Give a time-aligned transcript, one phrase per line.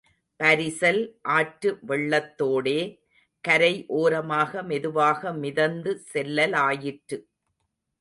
[0.39, 1.01] பரிசல்
[1.29, 2.79] ஆற்று வெள்ளத்தோடே
[3.43, 7.19] கரை ஓரமாக மெதுவாக மிதந்து செல்லலாயிற்று.